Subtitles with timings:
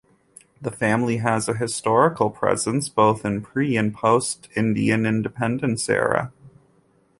[0.59, 6.31] The family has a historical presence both in pre and post Indian independence era.